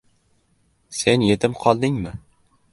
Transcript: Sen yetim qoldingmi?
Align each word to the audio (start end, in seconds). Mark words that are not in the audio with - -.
Sen 1.01 1.27
yetim 1.29 1.55
qoldingmi? 1.61 2.19